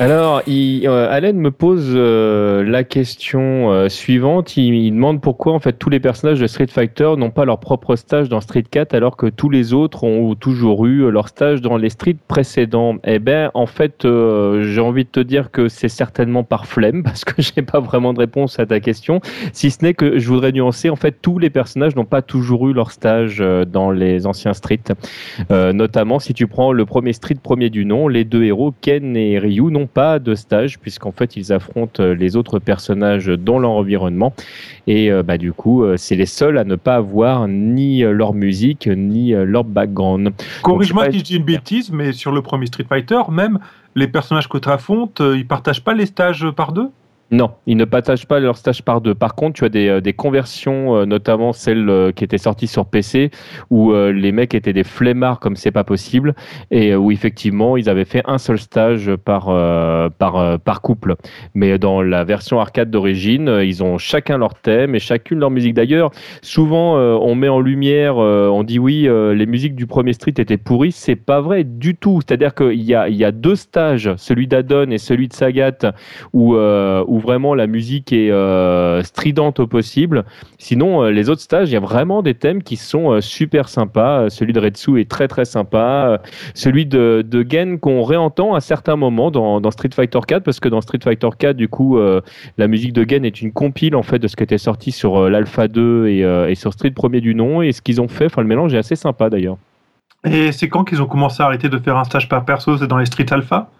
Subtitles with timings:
[0.00, 4.56] Alors, il, euh, me pose euh, la question euh, suivante.
[4.56, 7.96] Il, demande pourquoi en fait tous les personnages de Street Fighter n'ont pas leur propre
[7.96, 11.76] stage dans Street 4 alors que tous les autres ont toujours eu leur stage dans
[11.76, 12.96] les Street précédents.
[13.04, 17.26] Eh ben, en fait, j'ai envie de te dire que c'est certainement par flemme parce
[17.26, 19.20] que j'ai pas vraiment de réponse à ta question.
[19.52, 20.88] Si ce n'est que je voudrais nuancer.
[20.88, 24.80] En fait, tous les personnages n'ont pas toujours eu leur stage dans les anciens Street.
[25.50, 29.14] Euh, notamment, si tu prends le premier Street premier du nom, les deux héros Ken
[29.14, 33.58] et Ryu n'ont pas de stage puisqu'en fait ils affrontent euh, les autres personnages dans
[33.58, 34.34] leur environnement.
[34.86, 38.34] Et euh, bah, du coup euh, c'est les seuls à ne pas avoir ni leur
[38.34, 40.32] musique ni leur background.
[40.62, 43.58] Corrige-moi si je dis une bêtise, mais sur le premier Street Fighter, même
[43.94, 46.90] les personnages que tu affrontes, ils partagent pas les stages par deux?
[47.32, 49.14] Non, ils ne partagent pas leur stage par deux.
[49.14, 52.66] Par contre, tu as des, euh, des conversions, euh, notamment celles euh, qui étaient sorties
[52.66, 53.30] sur PC,
[53.70, 56.34] où les mecs étaient des flemmards comme c'est pas possible,
[56.70, 59.46] et où effectivement ils avaient fait un seul stage par,
[60.18, 61.16] par, par couple.
[61.54, 65.74] Mais dans la version arcade d'origine, ils ont chacun leur thème et chacune leur musique.
[65.74, 66.10] D'ailleurs,
[66.42, 70.92] souvent on met en lumière, on dit oui, les musiques du premier Street étaient pourries.
[70.92, 72.20] C'est pas vrai du tout.
[72.26, 75.92] C'est-à-dire qu'il y a, il y a deux stages, celui d'Adon et celui de Sagat,
[76.32, 80.24] où, euh, vraiment la musique est euh, stridente au possible.
[80.58, 83.68] Sinon, euh, les autres stages, il y a vraiment des thèmes qui sont euh, super
[83.68, 84.30] sympas.
[84.30, 86.20] Celui de Retsu est très très sympa.
[86.54, 90.80] Celui de, de qu'on réentend à certains moments dans, Street Fighter 4, parce que dans
[90.80, 91.98] Street Fighter 4, du coup,
[92.58, 95.28] la musique de Gen est une compile en fait de ce qui était sorti sur
[95.28, 97.60] l'Alpha 2 et, et sur Street premier du nom.
[97.60, 99.58] Et ce qu'ils ont fait, enfin le mélange est assez sympa d'ailleurs.
[100.24, 102.76] Et c'est quand qu'ils ont commencé à arrêter de faire un stage par perso?
[102.78, 103.70] C'est dans les Street Alpha?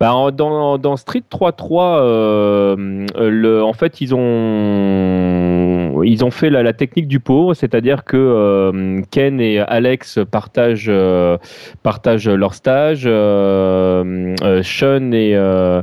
[0.00, 6.62] Bah, dans, dans Street 3.3, euh, le, en fait, ils ont, ils ont fait la,
[6.62, 11.38] la technique du pauvre, c'est-à-dire que euh, Ken et Alex partagent, euh,
[11.82, 15.82] partagent leur stage, euh, euh, Sean et, euh,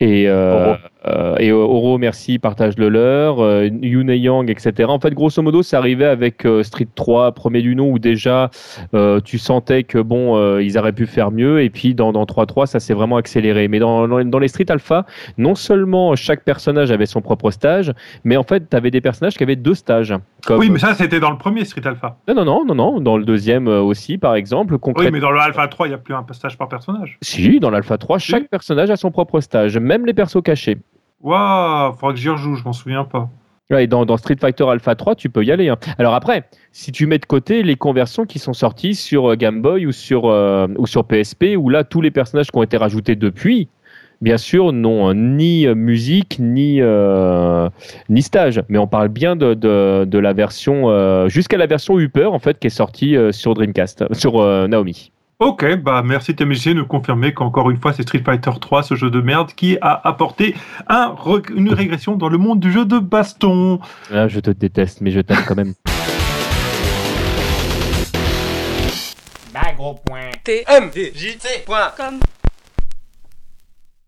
[0.00, 0.76] et, euh, Oro.
[1.06, 4.88] Euh, et Oro, merci, partagent le leur, euh, Yoon et Yang, etc.
[4.88, 8.50] En fait, grosso modo, c'est arrivé avec euh, Street 3, premier du nom, où déjà
[8.94, 12.24] euh, tu sentais que bon, euh, ils auraient pu faire mieux, et puis dans, dans
[12.24, 13.68] 3.3, ça s'est vraiment accéléré.
[13.68, 15.06] Mais dans, dans, dans les Street Alpha,
[15.38, 17.92] non seulement chaque personnage avait son propre stage,
[18.24, 20.14] mais en fait, tu avais des personnages qui avaient deux stages.
[20.46, 20.60] Comme...
[20.60, 22.16] Oui, mais ça, c'était dans le premier Street Alpha.
[22.28, 24.76] Non, non, non, non, non, dans le deuxième euh, aussi, par exemple.
[24.96, 27.18] Oui, mais dans le Alpha 3, il n'y a plus un stage par personnage.
[27.22, 30.78] si, dans l'Alpha 3, chaque personnage a son propre stage, même les persos cachés.
[31.24, 33.30] Waouh, faudra que j'y rejoue, je m'en souviens pas.
[33.70, 35.70] Ouais, et dans, Street Fighter Alpha 3, tu peux y aller.
[35.70, 35.78] hein.
[35.98, 39.62] Alors après, si tu mets de côté les conversions qui sont sorties sur euh, Game
[39.62, 42.76] Boy ou sur, euh, ou sur PSP, où là, tous les personnages qui ont été
[42.76, 43.68] rajoutés depuis,
[44.20, 46.82] bien sûr, n'ont euh, ni musique, ni,
[48.10, 48.62] ni stage.
[48.68, 52.58] Mais on parle bien de, de, de la version, jusqu'à la version Upper, en fait,
[52.58, 55.10] qui est sortie sur Dreamcast, sur Naomi.
[55.44, 59.10] Ok, bah merci TMG de confirmer qu'encore une fois c'est Street Fighter 3, ce jeu
[59.10, 60.54] de merde qui a apporté
[60.88, 61.14] un
[61.54, 63.78] une régression dans le monde du jeu de baston.
[64.10, 65.74] Là, je te déteste, mais je t'aime quand même.
[69.52, 70.30] Bah gros point.
[70.42, 70.90] T M.
[70.94, 71.36] J.
[71.66, 71.92] Point.
[71.96, 72.18] comme